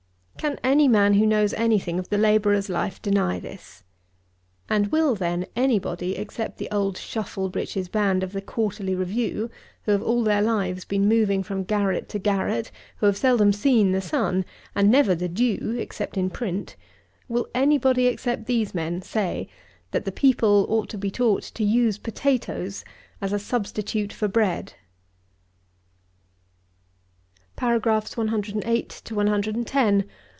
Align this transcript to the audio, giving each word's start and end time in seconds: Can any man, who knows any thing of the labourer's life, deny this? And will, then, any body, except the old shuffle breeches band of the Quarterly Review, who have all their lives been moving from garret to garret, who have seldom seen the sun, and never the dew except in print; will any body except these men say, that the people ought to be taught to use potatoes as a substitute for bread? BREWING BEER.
Can 0.37 0.57
any 0.63 0.87
man, 0.87 1.13
who 1.15 1.25
knows 1.27 1.53
any 1.53 1.77
thing 1.77 1.99
of 1.99 2.07
the 2.09 2.17
labourer's 2.17 2.67
life, 2.67 2.99
deny 2.99 3.39
this? 3.39 3.83
And 4.67 4.87
will, 4.87 5.13
then, 5.13 5.45
any 5.55 5.77
body, 5.77 6.15
except 6.15 6.57
the 6.57 6.67
old 6.71 6.97
shuffle 6.97 7.47
breeches 7.47 7.87
band 7.87 8.23
of 8.23 8.31
the 8.31 8.41
Quarterly 8.41 8.95
Review, 8.95 9.51
who 9.83 9.91
have 9.91 10.01
all 10.01 10.23
their 10.23 10.41
lives 10.41 10.83
been 10.83 11.07
moving 11.07 11.43
from 11.43 11.63
garret 11.63 12.09
to 12.09 12.17
garret, 12.17 12.71
who 12.97 13.05
have 13.05 13.17
seldom 13.17 13.53
seen 13.53 13.91
the 13.91 14.01
sun, 14.01 14.43
and 14.73 14.89
never 14.89 15.13
the 15.13 15.29
dew 15.29 15.75
except 15.79 16.17
in 16.17 16.31
print; 16.31 16.75
will 17.27 17.47
any 17.53 17.77
body 17.77 18.07
except 18.07 18.47
these 18.47 18.73
men 18.73 18.99
say, 19.03 19.47
that 19.91 20.05
the 20.05 20.11
people 20.11 20.65
ought 20.69 20.89
to 20.89 20.97
be 20.97 21.11
taught 21.11 21.43
to 21.43 21.63
use 21.63 21.99
potatoes 21.99 22.83
as 23.21 23.31
a 23.31 23.37
substitute 23.37 24.11
for 24.11 24.27
bread? 24.27 24.73
BREWING 27.55 27.81
BEER. 27.83 28.01